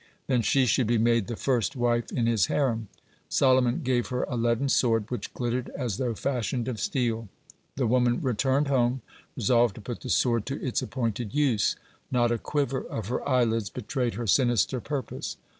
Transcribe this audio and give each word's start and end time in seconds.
Then 0.25 0.41
she 0.41 0.65
should 0.65 0.87
be 0.87 0.97
made 0.97 1.27
the 1.27 1.35
first 1.35 1.75
wife 1.75 2.11
in 2.11 2.25
his 2.25 2.47
harem. 2.47 2.87
Solomon 3.29 3.81
gave 3.83 4.07
her 4.07 4.23
a 4.23 4.35
leaden 4.35 4.67
sword 4.67 5.11
which 5.11 5.31
glittered 5.35 5.69
as 5.77 5.97
though 5.97 6.15
fashioned 6.15 6.67
of 6.67 6.79
steel. 6.79 7.29
The 7.75 7.85
woman 7.85 8.19
returned 8.19 8.67
home 8.67 9.03
resolved 9.35 9.75
to 9.75 9.81
put 9.81 10.01
the 10.01 10.09
sword 10.09 10.47
to 10.47 10.59
its 10.59 10.81
appointed 10.81 11.35
use. 11.35 11.75
Not 12.09 12.31
a 12.31 12.39
quiver 12.39 12.81
of 12.83 13.09
her 13.09 13.29
eyelids 13.29 13.69
betrayed 13.69 14.15
her 14.15 14.25
sinister 14.25 14.79
purpose. 14.81 15.37